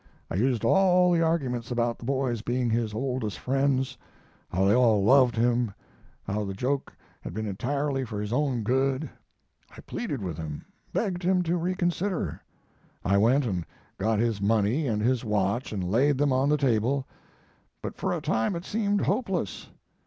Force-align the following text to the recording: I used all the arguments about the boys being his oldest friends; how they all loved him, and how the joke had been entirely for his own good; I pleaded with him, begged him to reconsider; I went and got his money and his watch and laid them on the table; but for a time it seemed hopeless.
I 0.31 0.35
used 0.35 0.65
all 0.65 1.11
the 1.11 1.21
arguments 1.21 1.69
about 1.69 1.99
the 1.99 2.05
boys 2.05 2.41
being 2.41 2.71
his 2.71 2.91
oldest 2.91 3.37
friends; 3.37 3.99
how 4.49 4.65
they 4.65 4.73
all 4.73 5.03
loved 5.03 5.35
him, 5.35 5.75
and 6.25 6.35
how 6.37 6.43
the 6.43 6.55
joke 6.55 6.91
had 7.21 7.35
been 7.35 7.45
entirely 7.45 8.03
for 8.03 8.19
his 8.19 8.33
own 8.33 8.63
good; 8.63 9.07
I 9.77 9.79
pleaded 9.81 10.23
with 10.23 10.39
him, 10.39 10.65
begged 10.91 11.21
him 11.21 11.43
to 11.43 11.55
reconsider; 11.55 12.41
I 13.05 13.19
went 13.19 13.45
and 13.45 13.63
got 13.99 14.17
his 14.17 14.41
money 14.41 14.87
and 14.87 15.03
his 15.03 15.23
watch 15.23 15.71
and 15.71 15.83
laid 15.83 16.17
them 16.17 16.33
on 16.33 16.49
the 16.49 16.57
table; 16.57 17.07
but 17.83 17.95
for 17.95 18.11
a 18.11 18.21
time 18.21 18.55
it 18.55 18.65
seemed 18.65 19.01
hopeless. 19.01 19.69